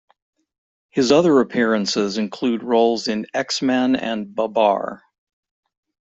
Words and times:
His 0.89 1.11
other 1.11 1.41
appearances 1.41 2.17
include 2.17 2.63
roles 2.63 3.07
in 3.07 3.27
"X-Men" 3.35 3.95
and 3.95 4.33
"Babar. 4.33 5.03